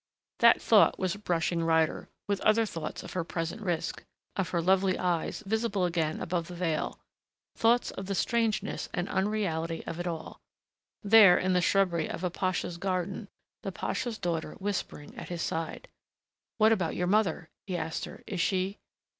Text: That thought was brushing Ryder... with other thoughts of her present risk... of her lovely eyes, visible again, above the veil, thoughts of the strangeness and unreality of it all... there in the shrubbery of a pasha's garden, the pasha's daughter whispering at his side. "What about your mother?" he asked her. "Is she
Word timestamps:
That 0.39 0.59
thought 0.59 0.97
was 0.97 1.15
brushing 1.15 1.61
Ryder... 1.61 2.09
with 2.27 2.41
other 2.41 2.65
thoughts 2.65 3.03
of 3.03 3.13
her 3.13 3.23
present 3.23 3.61
risk... 3.61 4.03
of 4.35 4.49
her 4.49 4.59
lovely 4.59 4.97
eyes, 4.97 5.43
visible 5.45 5.85
again, 5.85 6.19
above 6.19 6.47
the 6.47 6.55
veil, 6.55 6.97
thoughts 7.55 7.91
of 7.91 8.07
the 8.07 8.15
strangeness 8.15 8.89
and 8.95 9.07
unreality 9.09 9.85
of 9.85 9.99
it 9.99 10.07
all... 10.07 10.41
there 11.03 11.37
in 11.37 11.53
the 11.53 11.61
shrubbery 11.61 12.09
of 12.09 12.23
a 12.23 12.31
pasha's 12.31 12.77
garden, 12.77 13.29
the 13.61 13.71
pasha's 13.71 14.17
daughter 14.17 14.53
whispering 14.55 15.15
at 15.19 15.29
his 15.29 15.43
side. 15.43 15.87
"What 16.57 16.71
about 16.71 16.95
your 16.95 17.05
mother?" 17.05 17.51
he 17.67 17.77
asked 17.77 18.05
her. 18.05 18.23
"Is 18.25 18.41
she 18.41 18.79